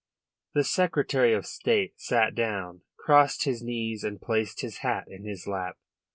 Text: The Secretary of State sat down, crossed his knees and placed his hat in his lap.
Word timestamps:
The 0.55 0.63
Secretary 0.63 1.31
of 1.35 1.45
State 1.45 1.99
sat 2.01 2.33
down, 2.33 2.81
crossed 2.97 3.43
his 3.43 3.61
knees 3.61 4.03
and 4.03 4.19
placed 4.19 4.61
his 4.61 4.79
hat 4.79 5.05
in 5.07 5.25
his 5.25 5.45
lap. 5.45 5.77